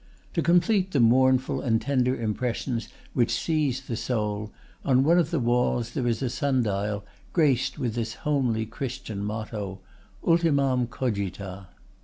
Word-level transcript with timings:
To 0.33 0.41
complete 0.41 0.93
the 0.93 0.99
mournful 0.99 1.61
and 1.61 1.79
tender 1.79 2.19
impressions 2.19 2.89
which 3.13 3.29
seize 3.39 3.81
the 3.81 3.95
soul, 3.95 4.51
on 4.83 5.03
one 5.03 5.19
of 5.19 5.29
the 5.29 5.39
walls 5.39 5.91
there 5.91 6.07
is 6.07 6.23
a 6.23 6.29
sundial 6.31 7.05
graced 7.33 7.77
with 7.77 7.93
this 7.93 8.15
homely 8.25 8.65
Christian 8.65 9.23
motto, 9.23 9.79
'Ultimam 10.25 10.87
cogita. 10.87 11.67